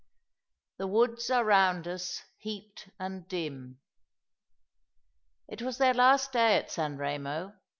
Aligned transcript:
"the 0.77 0.87
woods 0.87 1.29
are 1.29 1.45
eound 1.45 1.85
us, 1.87 2.23
heaped 2.39 2.89
and 2.97 3.27
dim." 3.27 3.79
It 5.47 5.61
was 5.61 5.77
their 5.77 5.93
last 5.93 6.31
day 6.31 6.57
at 6.57 6.71
San 6.71 6.97
Remo. 6.97 7.53